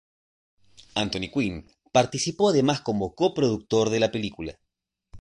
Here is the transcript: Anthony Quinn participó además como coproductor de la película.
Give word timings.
Anthony 0.95 1.29
Quinn 1.31 1.67
participó 1.91 2.49
además 2.49 2.81
como 2.81 3.13
coproductor 3.13 3.91
de 3.91 3.99
la 3.99 4.11
película. 4.11 4.59